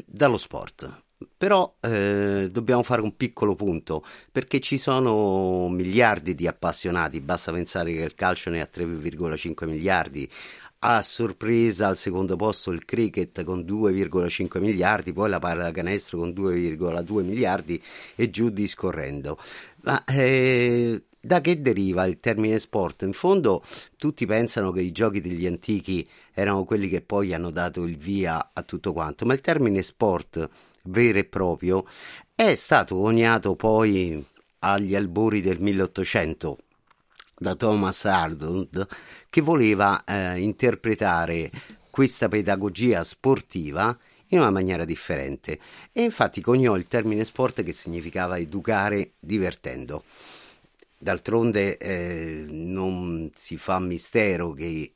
Dallo 0.05 0.37
sport. 0.37 1.05
Però 1.37 1.77
eh, 1.79 2.49
dobbiamo 2.51 2.83
fare 2.83 3.01
un 3.01 3.15
piccolo 3.15 3.55
punto 3.55 4.03
perché 4.29 4.59
ci 4.59 4.77
sono 4.77 5.69
miliardi 5.69 6.35
di 6.35 6.45
appassionati, 6.45 7.21
basta 7.21 7.53
pensare 7.53 7.93
che 7.93 8.01
il 8.01 8.15
calcio 8.15 8.49
ne 8.49 8.59
ha 8.59 8.69
3,5 8.71 9.65
miliardi, 9.65 10.29
a 10.89 11.01
sorpresa 11.01 11.87
al 11.87 11.97
secondo 11.97 12.37
posto 12.37 12.71
il 12.71 12.85
cricket 12.85 13.43
con 13.43 13.59
2,5 13.59 14.59
miliardi, 14.61 15.11
poi 15.11 15.29
la 15.29 15.37
pallacanestro 15.37 16.17
con 16.17 16.29
2,2 16.29 17.23
miliardi 17.25 17.81
e 18.15 18.29
giù 18.29 18.49
discorrendo. 18.49 19.37
Ma 19.81 20.01
eh, 20.05 21.03
da 21.19 21.41
che 21.41 21.61
deriva 21.61 22.05
il 22.05 22.21
termine 22.21 22.57
sport? 22.57 23.01
In 23.01 23.11
fondo 23.11 23.63
tutti 23.97 24.25
pensano 24.25 24.71
che 24.71 24.79
i 24.79 24.93
giochi 24.93 25.19
degli 25.19 25.45
antichi 25.45 26.07
erano 26.33 26.63
quelli 26.63 26.87
che 26.87 27.01
poi 27.01 27.33
hanno 27.33 27.51
dato 27.51 27.83
il 27.83 27.97
via 27.97 28.51
a 28.53 28.61
tutto 28.61 28.93
quanto, 28.93 29.25
ma 29.25 29.33
il 29.33 29.41
termine 29.41 29.81
sport 29.81 30.49
vero 30.83 31.17
e 31.17 31.25
proprio 31.25 31.85
è 32.33 32.55
stato 32.55 32.95
coniato 32.95 33.55
poi 33.55 34.25
agli 34.59 34.95
albori 34.95 35.41
del 35.41 35.59
1800 35.59 36.57
da 37.37 37.55
Thomas 37.55 38.05
Arnold 38.05 38.87
che 39.29 39.41
voleva 39.41 40.03
eh, 40.03 40.39
interpretare 40.39 41.51
questa 41.89 42.27
pedagogia 42.27 43.03
sportiva 43.03 43.97
in 44.27 44.39
una 44.39 44.51
maniera 44.51 44.85
differente 44.85 45.59
e 45.91 46.03
infatti 46.03 46.41
coniò 46.41 46.75
il 46.75 46.87
termine 46.87 47.23
sport 47.23 47.63
che 47.63 47.73
significava 47.73 48.37
educare 48.37 49.13
divertendo. 49.19 50.03
D'altronde 50.97 51.77
eh, 51.77 52.45
non 52.49 53.29
si 53.33 53.57
fa 53.57 53.79
mistero 53.79 54.51
che 54.53 54.93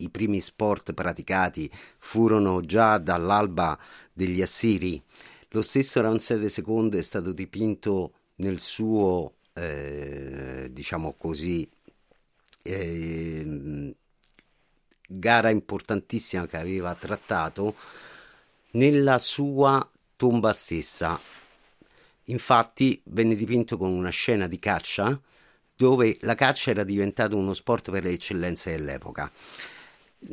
i 0.00 0.10
primi 0.10 0.40
sport 0.40 0.92
praticati 0.92 1.70
furono 1.98 2.60
già 2.60 2.98
dall'alba 2.98 3.78
degli 4.12 4.42
Assiri. 4.42 5.02
Lo 5.50 5.62
stesso 5.62 6.00
Ramsede 6.00 6.52
II 6.54 6.98
è 6.98 7.02
stato 7.02 7.32
dipinto 7.32 8.12
nel 8.36 8.60
suo 8.60 9.37
eh, 9.58 10.68
diciamo 10.70 11.14
così, 11.18 11.68
eh, 12.62 13.94
gara 15.06 15.50
importantissima 15.50 16.46
che 16.46 16.56
aveva 16.56 16.94
trattato 16.94 17.74
nella 18.72 19.18
sua 19.18 19.88
tomba 20.16 20.52
stessa. 20.52 21.18
Infatti 22.24 23.00
venne 23.06 23.34
dipinto 23.34 23.76
con 23.78 23.90
una 23.90 24.10
scena 24.10 24.46
di 24.46 24.58
caccia 24.58 25.18
dove 25.74 26.18
la 26.22 26.34
caccia 26.34 26.70
era 26.70 26.84
diventato 26.84 27.36
uno 27.36 27.54
sport 27.54 27.90
per 27.90 28.04
le 28.04 28.10
eccellenze 28.10 28.72
dell'epoca. 28.72 29.30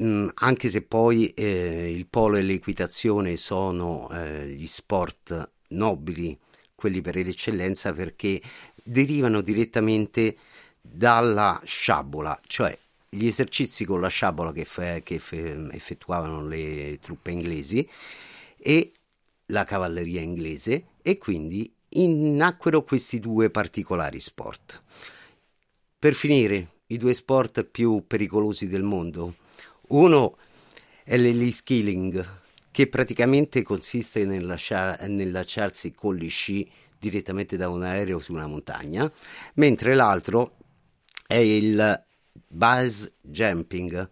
Mm, 0.01 0.29
anche 0.33 0.69
se 0.69 0.81
poi 0.81 1.27
eh, 1.29 1.91
il 1.91 2.07
polo 2.07 2.37
e 2.37 2.41
l'equitazione 2.41 3.37
sono 3.37 4.09
eh, 4.09 4.47
gli 4.47 4.65
sport 4.65 5.51
nobili, 5.69 6.37
quelli 6.73 7.01
per 7.01 7.15
l'eccellenza, 7.15 7.93
perché 7.93 8.41
derivano 8.87 9.41
direttamente 9.41 10.37
dalla 10.79 11.59
sciabola, 11.65 12.39
cioè 12.45 12.77
gli 13.09 13.25
esercizi 13.25 13.83
con 13.85 13.99
la 13.99 14.09
sciabola 14.09 14.51
che, 14.51 14.65
fe, 14.65 15.01
che 15.03 15.17
fe, 15.17 15.67
effettuavano 15.71 16.45
le 16.45 16.99
truppe 17.01 17.31
inglesi 17.31 17.87
e 18.57 18.91
la 19.47 19.63
cavalleria 19.63 20.21
inglese 20.21 20.85
e 21.01 21.17
quindi 21.17 21.73
nacquero 21.89 22.83
questi 22.83 23.19
due 23.19 23.49
particolari 23.49 24.19
sport. 24.19 24.83
Per 25.97 26.13
finire, 26.13 26.67
i 26.87 26.97
due 26.97 27.13
sport 27.13 27.63
più 27.63 28.03
pericolosi 28.05 28.67
del 28.67 28.83
mondo. 28.83 29.35
Uno 29.87 30.37
è 31.03 31.17
l'elite 31.17 31.55
skilling, 31.55 32.39
che 32.69 32.87
praticamente 32.87 33.63
consiste 33.63 34.25
nel 34.25 35.31
lasciarsi 35.31 35.93
con 35.93 36.15
gli 36.15 36.29
sci 36.29 36.69
direttamente 36.97 37.57
da 37.57 37.69
un 37.69 37.83
aereo 37.83 38.19
su 38.19 38.33
una 38.33 38.47
montagna, 38.47 39.11
mentre 39.55 39.93
l'altro 39.93 40.57
è 41.27 41.35
il 41.35 42.03
base 42.47 43.13
jumping, 43.21 44.09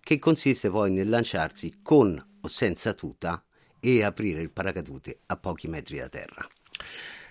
che 0.00 0.18
consiste 0.18 0.70
poi 0.70 0.92
nel 0.92 1.08
lanciarsi 1.08 1.80
con 1.82 2.24
o 2.40 2.48
senza 2.48 2.92
tuta 2.92 3.42
e 3.80 4.02
aprire 4.02 4.40
il 4.40 4.50
paracadute 4.50 5.20
a 5.26 5.36
pochi 5.36 5.68
metri 5.68 5.98
da 5.98 6.08
terra. 6.08 6.48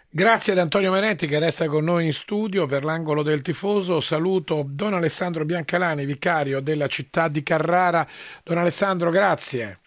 Grazie 0.10 0.54
ad 0.54 0.60
Antonio 0.60 0.92
Menetti 0.92 1.28
che 1.28 1.40
resta 1.40 1.68
con 1.68 1.84
noi 1.84 2.06
in 2.06 2.14
studio 2.14 2.66
per 2.68 2.86
l'angolo 2.86 3.22
del 3.22 3.42
tifoso. 3.42 4.00
Saluto 4.00 4.66
Don 4.66 4.94
Alessandro 4.94 5.44
Biancalani, 5.44 6.06
vicario 6.06 6.62
della 6.62 6.88
città 6.88 7.28
di 7.28 7.44
Carrara. 7.44 8.08
Don 8.44 8.58
Alessandro, 8.58 9.10
grazie. 9.10 9.80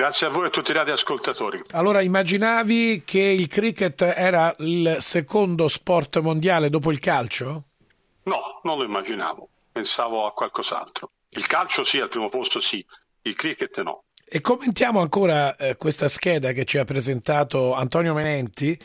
Grazie 0.00 0.28
a 0.28 0.30
voi 0.30 0.44
e 0.44 0.46
a 0.46 0.50
tutti 0.50 0.70
i 0.70 0.72
radioascoltatori. 0.74 1.60
Allora, 1.72 2.00
immaginavi 2.00 3.02
che 3.04 3.20
il 3.20 3.48
cricket 3.48 4.00
era 4.00 4.54
il 4.60 4.96
secondo 4.98 5.68
sport 5.68 6.20
mondiale 6.20 6.70
dopo 6.70 6.90
il 6.90 6.98
calcio? 6.98 7.64
No, 8.22 8.60
non 8.62 8.78
lo 8.78 8.84
immaginavo. 8.84 9.46
Pensavo 9.70 10.26
a 10.26 10.32
qualcos'altro. 10.32 11.10
Il 11.28 11.46
calcio 11.46 11.84
sì, 11.84 12.00
al 12.00 12.08
primo 12.08 12.30
posto 12.30 12.60
sì, 12.60 12.82
il 13.22 13.34
cricket 13.34 13.82
no. 13.82 14.04
E 14.24 14.40
commentiamo 14.40 15.00
ancora 15.00 15.54
eh, 15.56 15.76
questa 15.76 16.08
scheda 16.08 16.52
che 16.52 16.64
ci 16.64 16.78
ha 16.78 16.86
presentato 16.86 17.74
Antonio 17.74 18.14
Menenti, 18.14 18.78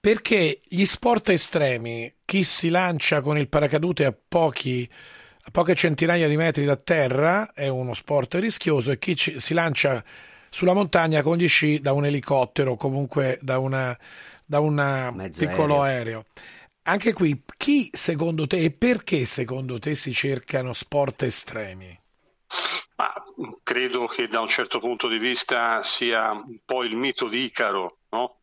perché 0.00 0.60
gli 0.66 0.86
sport 0.86 1.28
estremi, 1.28 2.10
chi 2.24 2.42
si 2.42 2.70
lancia 2.70 3.20
con 3.20 3.36
il 3.36 3.50
paracadute 3.50 4.06
a, 4.06 4.14
pochi, 4.26 4.90
a 5.42 5.50
poche 5.50 5.74
centinaia 5.74 6.26
di 6.26 6.38
metri 6.38 6.64
da 6.64 6.76
terra 6.76 7.52
è 7.52 7.68
uno 7.68 7.92
sport 7.92 8.36
rischioso 8.36 8.92
e 8.92 8.98
chi 8.98 9.14
ci, 9.14 9.38
si 9.38 9.52
lancia 9.52 10.02
sulla 10.54 10.72
montagna 10.72 11.20
con 11.22 11.36
gli 11.36 11.48
sci 11.48 11.80
da 11.80 11.92
un 11.92 12.06
elicottero 12.06 12.72
o 12.72 12.76
comunque 12.76 13.40
da 13.42 13.58
un 13.58 13.96
da 14.46 14.60
un 14.60 15.30
piccolo 15.36 15.82
aereo. 15.82 15.82
aereo. 15.82 16.24
Anche 16.82 17.12
qui, 17.12 17.42
chi 17.56 17.90
secondo 17.92 18.46
te 18.46 18.58
e 18.58 18.70
perché 18.70 19.24
secondo 19.24 19.80
te 19.80 19.96
si 19.96 20.12
cercano 20.12 20.72
sport 20.72 21.22
estremi? 21.22 21.98
Ma 22.96 23.12
credo 23.64 24.06
che 24.06 24.28
da 24.28 24.40
un 24.40 24.46
certo 24.46 24.78
punto 24.78 25.08
di 25.08 25.18
vista 25.18 25.82
sia 25.82 26.30
un 26.30 26.60
po' 26.64 26.84
il 26.84 26.94
mito 26.94 27.26
di 27.26 27.42
Icaro, 27.46 27.96
no? 28.10 28.36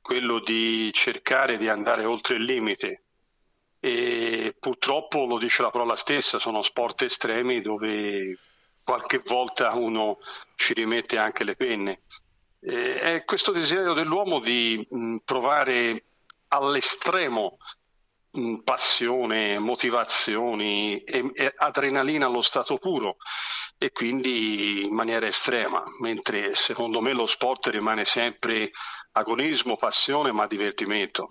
quello 0.00 0.40
di 0.40 0.90
cercare 0.94 1.58
di 1.58 1.68
andare 1.68 2.06
oltre 2.06 2.36
il 2.36 2.44
limite. 2.44 3.02
E 3.80 4.56
purtroppo 4.58 5.26
lo 5.26 5.36
dice 5.36 5.60
la 5.60 5.70
parola 5.70 5.96
stessa, 5.96 6.38
sono 6.38 6.62
sport 6.62 7.02
estremi 7.02 7.60
dove 7.60 8.38
qualche 8.90 9.22
volta 9.24 9.72
uno 9.74 10.18
ci 10.56 10.72
rimette 10.72 11.16
anche 11.16 11.44
le 11.44 11.54
penne. 11.54 12.00
Eh, 12.58 12.98
è 12.98 13.24
questo 13.24 13.52
desiderio 13.52 13.92
dell'uomo 13.92 14.40
di 14.40 14.84
mh, 14.90 15.18
provare 15.24 16.06
all'estremo 16.48 17.58
mh, 18.32 18.56
passione, 18.64 19.60
motivazioni 19.60 21.04
e, 21.04 21.30
e 21.34 21.54
adrenalina 21.56 22.26
allo 22.26 22.42
stato 22.42 22.78
puro 22.78 23.18
e 23.82 23.92
quindi 23.92 24.84
in 24.84 24.92
maniera 24.92 25.26
estrema, 25.26 25.82
mentre 26.00 26.54
secondo 26.54 27.00
me 27.00 27.14
lo 27.14 27.24
sport 27.24 27.68
rimane 27.68 28.04
sempre 28.04 28.72
agonismo, 29.12 29.78
passione, 29.78 30.32
ma 30.32 30.46
divertimento. 30.46 31.28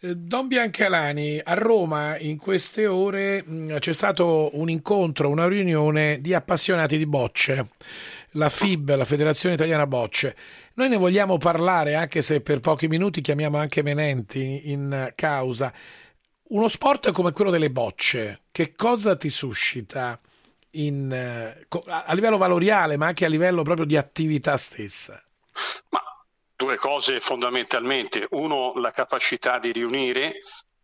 Eh, 0.00 0.14
Don 0.14 0.46
Biancalani, 0.46 1.40
a 1.42 1.54
Roma 1.54 2.18
in 2.18 2.36
queste 2.36 2.86
ore 2.86 3.42
mm, 3.42 3.76
c'è 3.78 3.94
stato 3.94 4.50
un 4.58 4.68
incontro, 4.68 5.30
una 5.30 5.48
riunione 5.48 6.20
di 6.20 6.34
appassionati 6.34 6.98
di 6.98 7.06
bocce, 7.06 7.68
la 8.32 8.50
FIB, 8.50 8.94
la 8.94 9.06
Federazione 9.06 9.54
Italiana 9.54 9.86
Bocce. 9.86 10.36
Noi 10.74 10.90
ne 10.90 10.98
vogliamo 10.98 11.38
parlare, 11.38 11.94
anche 11.94 12.20
se 12.20 12.42
per 12.42 12.60
pochi 12.60 12.88
minuti 12.88 13.22
chiamiamo 13.22 13.56
anche 13.56 13.82
Menenti 13.82 14.70
in 14.70 15.12
causa. 15.14 15.72
Uno 16.48 16.68
sport 16.68 17.10
come 17.12 17.32
quello 17.32 17.50
delle 17.50 17.70
bocce, 17.70 18.42
che 18.52 18.74
cosa 18.76 19.16
ti 19.16 19.30
suscita 19.30 20.20
in, 20.72 21.10
eh, 21.12 21.66
a 21.86 22.12
livello 22.14 22.36
valoriale, 22.36 22.96
ma 22.96 23.06
anche 23.06 23.24
a 23.24 23.28
livello 23.28 23.62
proprio 23.62 23.86
di 23.86 23.96
attività 23.96 24.56
stessa? 24.56 25.22
Ma 25.88 26.00
due 26.56 26.76
cose 26.76 27.20
fondamentalmente. 27.20 28.26
Uno, 28.30 28.74
la 28.76 28.92
capacità 28.92 29.58
di 29.58 29.72
riunire. 29.72 30.40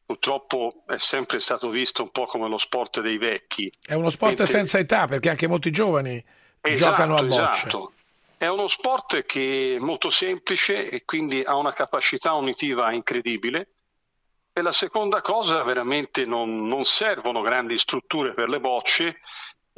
Purtroppo 0.06 0.84
è 0.86 0.98
sempre 0.98 1.40
stato 1.40 1.68
visto 1.68 2.02
un 2.02 2.10
po' 2.10 2.26
come 2.26 2.48
lo 2.48 2.58
sport 2.58 3.00
dei 3.00 3.18
vecchi. 3.18 3.70
È 3.84 3.94
uno 3.94 4.10
sport 4.10 4.38
Mentre... 4.38 4.56
senza 4.56 4.78
età 4.78 5.06
perché 5.08 5.28
anche 5.28 5.48
molti 5.48 5.72
giovani 5.72 6.24
esatto, 6.60 6.90
giocano 6.90 7.16
a 7.16 7.22
bocce. 7.24 7.66
Esatto. 7.66 7.92
È 8.38 8.46
uno 8.46 8.68
sport 8.68 9.24
che 9.24 9.76
è 9.76 9.78
molto 9.78 10.10
semplice 10.10 10.88
e 10.88 11.04
quindi 11.04 11.42
ha 11.42 11.56
una 11.56 11.72
capacità 11.72 12.34
unitiva 12.34 12.92
incredibile. 12.92 13.70
E 14.52 14.62
la 14.62 14.72
seconda 14.72 15.20
cosa, 15.22 15.62
veramente 15.64 16.24
non, 16.24 16.66
non 16.66 16.84
servono 16.84 17.40
grandi 17.40 17.76
strutture 17.76 18.32
per 18.32 18.48
le 18.48 18.60
bocce 18.60 19.18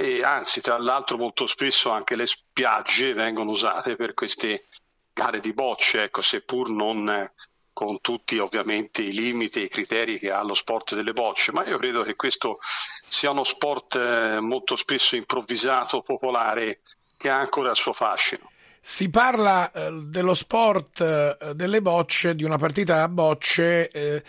e 0.00 0.22
anzi, 0.22 0.60
tra 0.60 0.78
l'altro, 0.78 1.16
molto 1.16 1.48
spesso 1.48 1.90
anche 1.90 2.14
le 2.14 2.24
spiagge 2.24 3.14
vengono 3.14 3.50
usate 3.50 3.96
per 3.96 4.14
queste 4.14 4.66
gare 5.12 5.40
di 5.40 5.52
bocce, 5.52 6.04
ecco, 6.04 6.22
seppur 6.22 6.70
non 6.70 7.28
con 7.72 8.00
tutti 8.00 8.38
ovviamente 8.38 9.02
i 9.02 9.12
limiti 9.12 9.58
e 9.58 9.64
i 9.64 9.68
criteri 9.68 10.20
che 10.20 10.30
ha 10.30 10.40
lo 10.44 10.54
sport 10.54 10.94
delle 10.94 11.12
bocce, 11.12 11.50
ma 11.50 11.66
io 11.66 11.78
credo 11.78 12.04
che 12.04 12.14
questo 12.14 12.60
sia 13.08 13.32
uno 13.32 13.42
sport 13.42 13.96
eh, 13.96 14.38
molto 14.38 14.76
spesso 14.76 15.16
improvvisato, 15.16 16.02
popolare, 16.02 16.82
che 17.16 17.28
ha 17.28 17.40
ancora 17.40 17.70
il 17.70 17.76
suo 17.76 17.92
fascino. 17.92 18.52
Si 18.80 19.10
parla 19.10 19.72
eh, 19.72 19.90
dello 20.04 20.34
sport 20.34 21.00
eh, 21.00 21.54
delle 21.54 21.82
bocce, 21.82 22.36
di 22.36 22.44
una 22.44 22.56
partita 22.56 23.02
a 23.02 23.08
bocce 23.08 23.90
eh, 23.90 24.22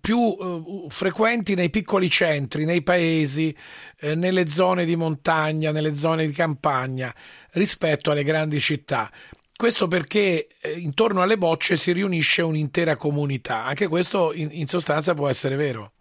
più 0.00 0.18
uh, 0.18 0.86
frequenti 0.90 1.54
nei 1.54 1.70
piccoli 1.70 2.08
centri, 2.10 2.64
nei 2.64 2.82
paesi, 2.82 3.56
eh, 4.00 4.14
nelle 4.14 4.48
zone 4.48 4.84
di 4.84 4.96
montagna, 4.96 5.72
nelle 5.72 5.94
zone 5.94 6.26
di 6.26 6.32
campagna 6.32 7.12
rispetto 7.52 8.10
alle 8.10 8.24
grandi 8.24 8.60
città. 8.60 9.10
Questo 9.54 9.86
perché 9.86 10.48
eh, 10.60 10.72
intorno 10.72 11.22
alle 11.22 11.38
bocce 11.38 11.76
si 11.76 11.92
riunisce 11.92 12.42
un'intera 12.42 12.96
comunità. 12.96 13.64
Anche 13.64 13.86
questo 13.86 14.32
in, 14.32 14.48
in 14.50 14.66
sostanza 14.66 15.14
può 15.14 15.28
essere 15.28 15.56
vero. 15.56 15.92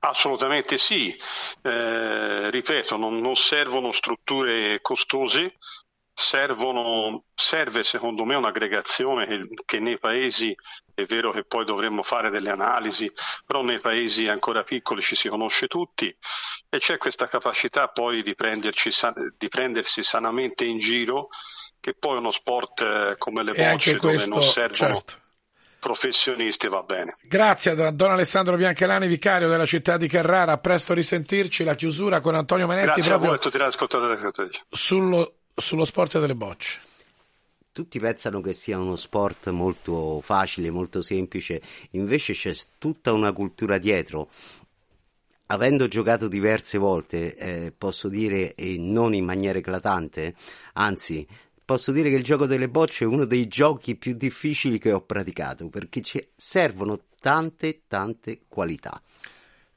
Assolutamente 0.00 0.78
sì, 0.78 1.14
eh, 1.62 2.50
ripeto, 2.50 2.96
non, 2.96 3.20
non, 3.20 3.36
servono 3.36 3.92
strutture 3.92 4.80
costose, 4.80 5.56
servono, 6.14 7.24
serve 7.34 7.82
secondo 7.82 8.24
me 8.24 8.34
un'aggregazione 8.34 9.26
che, 9.26 9.48
che, 9.66 9.78
nei 9.78 9.98
paesi, 9.98 10.56
è 11.02 11.06
vero 11.06 11.30
che 11.30 11.44
poi 11.44 11.64
dovremmo 11.64 12.02
fare 12.02 12.28
delle 12.28 12.50
analisi, 12.50 13.10
però 13.46 13.62
nei 13.62 13.78
paesi 13.78 14.26
ancora 14.26 14.64
piccoli 14.64 15.00
ci 15.00 15.14
si 15.14 15.28
conosce 15.28 15.68
tutti 15.68 16.12
e 16.68 16.78
c'è 16.78 16.98
questa 16.98 17.28
capacità 17.28 17.86
poi 17.86 18.24
di, 18.24 18.34
di 18.34 19.48
prendersi 19.48 20.02
sanamente 20.02 20.64
in 20.64 20.78
giro 20.78 21.28
che 21.78 21.94
poi 21.94 22.16
uno 22.16 22.32
sport 22.32 22.80
eh, 22.80 23.14
come 23.16 23.44
le 23.44 23.52
bocce 23.52 23.96
questo, 23.96 24.28
dove 24.28 24.40
non 24.40 24.50
servono 24.50 24.94
certo. 24.96 25.14
professionisti 25.78 26.66
va 26.66 26.82
bene. 26.82 27.16
Grazie 27.22 27.70
a 27.70 27.90
Don 27.92 28.10
Alessandro 28.10 28.56
Bianchelani, 28.56 29.06
vicario 29.06 29.48
della 29.48 29.66
città 29.66 29.96
di 29.96 30.08
Carrara. 30.08 30.50
A 30.50 30.58
presto 30.58 30.94
risentirci. 30.94 31.62
La 31.62 31.76
chiusura 31.76 32.18
con 32.18 32.34
Antonio 32.34 32.66
Manetti. 32.66 32.86
Grazie 32.86 33.12
a 33.12 33.16
voi 33.18 33.36
e 33.36 33.38
tutti 33.38 33.56
gli 33.56 33.62
ascoltatori. 33.62 34.50
Sullo, 34.68 35.34
sullo 35.54 35.84
sport 35.84 36.18
delle 36.18 36.34
bocce. 36.34 36.86
Tutti 37.78 38.00
pensano 38.00 38.40
che 38.40 38.54
sia 38.54 38.76
uno 38.76 38.96
sport 38.96 39.50
molto 39.50 40.20
facile, 40.20 40.68
molto 40.68 41.00
semplice, 41.00 41.62
invece 41.90 42.32
c'è 42.32 42.52
tutta 42.76 43.12
una 43.12 43.30
cultura 43.30 43.78
dietro 43.78 44.30
avendo 45.46 45.86
giocato 45.86 46.26
diverse 46.26 46.76
volte, 46.76 47.36
eh, 47.36 47.72
posso 47.78 48.08
dire, 48.08 48.56
e 48.56 48.78
non 48.78 49.14
in 49.14 49.24
maniera 49.24 49.60
eclatante, 49.60 50.34
anzi, 50.72 51.24
posso 51.64 51.92
dire 51.92 52.10
che 52.10 52.16
il 52.16 52.24
gioco 52.24 52.46
delle 52.46 52.68
bocce 52.68 53.04
è 53.04 53.06
uno 53.06 53.24
dei 53.24 53.46
giochi 53.46 53.94
più 53.94 54.14
difficili 54.14 54.80
che 54.80 54.90
ho 54.90 55.02
praticato 55.02 55.68
perché 55.68 56.02
ci 56.02 56.30
servono 56.34 56.98
tante 57.20 57.82
tante 57.86 58.40
qualità. 58.48 59.00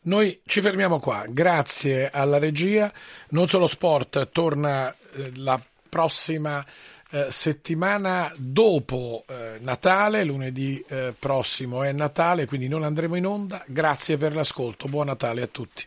Noi 0.06 0.42
ci 0.48 0.60
fermiamo 0.62 1.00
qua, 1.00 1.26
grazie 1.30 2.10
alla 2.10 2.40
regia. 2.40 2.92
Non 3.30 3.48
solo 3.48 3.68
sport 3.68 4.32
torna 4.32 4.92
eh, 4.92 5.34
la 5.36 5.62
prossima 5.88 6.66
eh, 7.12 7.28
settimana 7.30 8.34
dopo 8.38 9.24
eh, 9.28 9.58
Natale, 9.60 10.24
lunedì 10.24 10.84
eh, 10.88 11.14
prossimo 11.18 11.84
è 11.84 11.92
Natale, 11.92 12.46
quindi 12.46 12.68
non 12.68 12.84
andremo 12.84 13.16
in 13.16 13.26
onda. 13.26 13.64
Grazie 13.68 14.18
per 14.18 14.34
l'ascolto, 14.34 14.88
buon 14.88 15.08
Natale 15.08 15.42
a 15.42 15.48
tutti. 15.48 15.86